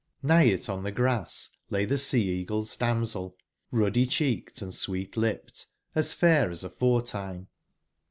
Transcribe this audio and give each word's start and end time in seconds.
]Sigb 0.23 0.47
it 0.47 0.67
on 0.67 0.81
tbe 0.83 0.95
grass 0.95 1.51
lay 1.69 1.85
tbe 1.85 1.99
Sea/eagle's 1.99 2.75
damsel, 2.75 3.35
ruddy/cbeeked 3.71 4.59
and 4.59 4.73
sweet/lipped, 4.73 5.67
as 5.93 6.11
fair 6.11 6.49
as 6.49 6.63
aforetime. 6.63 7.47